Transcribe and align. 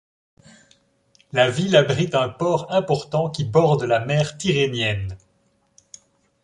La 1.31 1.51
ville 1.51 1.75
abrite 1.75 2.15
un 2.15 2.27
port 2.27 2.73
important 2.73 3.29
qui 3.29 3.43
borde 3.43 3.83
la 3.83 3.99
mer 4.03 4.35
Tyrrhénienne. 4.35 5.15